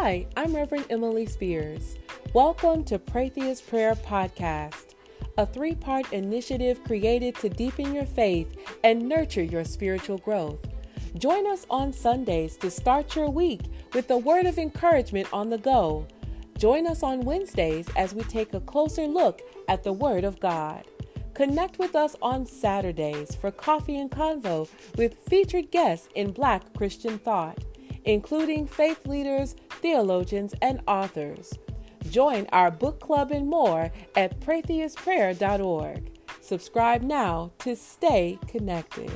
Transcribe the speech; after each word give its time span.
Hi, 0.00 0.28
I'm 0.36 0.54
Reverend 0.54 0.86
Emily 0.90 1.26
Spears. 1.26 1.96
Welcome 2.32 2.84
to 2.84 3.00
Pratheus 3.00 3.60
Prayer 3.60 3.96
Podcast, 3.96 4.94
a 5.36 5.44
three 5.44 5.74
part 5.74 6.12
initiative 6.12 6.84
created 6.84 7.34
to 7.40 7.48
deepen 7.48 7.92
your 7.92 8.06
faith 8.06 8.56
and 8.84 9.08
nurture 9.08 9.42
your 9.42 9.64
spiritual 9.64 10.18
growth. 10.18 10.64
Join 11.18 11.48
us 11.48 11.66
on 11.68 11.92
Sundays 11.92 12.56
to 12.58 12.70
start 12.70 13.16
your 13.16 13.28
week 13.28 13.62
with 13.92 14.08
a 14.12 14.16
word 14.16 14.46
of 14.46 14.56
encouragement 14.56 15.26
on 15.32 15.50
the 15.50 15.58
go. 15.58 16.06
Join 16.56 16.86
us 16.86 17.02
on 17.02 17.22
Wednesdays 17.22 17.88
as 17.96 18.14
we 18.14 18.22
take 18.22 18.54
a 18.54 18.60
closer 18.60 19.08
look 19.08 19.42
at 19.66 19.82
the 19.82 19.92
Word 19.92 20.22
of 20.22 20.38
God. 20.38 20.84
Connect 21.34 21.80
with 21.80 21.96
us 21.96 22.14
on 22.22 22.46
Saturdays 22.46 23.34
for 23.34 23.50
coffee 23.50 23.98
and 23.98 24.12
convo 24.12 24.68
with 24.96 25.18
featured 25.28 25.72
guests 25.72 26.08
in 26.14 26.30
Black 26.30 26.72
Christian 26.74 27.18
thought, 27.18 27.58
including 28.04 28.66
faith 28.66 29.04
leaders, 29.04 29.56
theologians, 29.80 30.54
and 30.62 30.80
authors. 30.86 31.52
Join 32.10 32.46
our 32.52 32.70
book 32.70 33.00
club 33.00 33.32
and 33.32 33.48
more 33.48 33.90
at 34.16 34.40
pratheusprayer.org. 34.40 36.12
Subscribe 36.40 37.02
now 37.02 37.52
to 37.58 37.76
stay 37.76 38.38
connected. 38.46 39.10